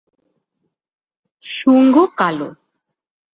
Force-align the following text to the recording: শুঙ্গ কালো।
শুঙ্গ 1.43 1.95
কালো। 2.17 2.49